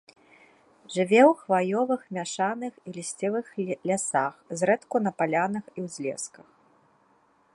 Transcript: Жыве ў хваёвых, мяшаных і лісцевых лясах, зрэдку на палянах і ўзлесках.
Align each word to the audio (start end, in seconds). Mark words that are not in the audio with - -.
Жыве 0.93 1.19
ў 1.31 1.33
хваёвых, 1.41 2.01
мяшаных 2.17 2.73
і 2.91 2.95
лісцевых 2.97 3.45
лясах, 3.91 4.33
зрэдку 4.61 4.95
на 5.09 5.15
палянах 5.23 5.65
і 5.77 5.87
ўзлесках. 5.89 6.47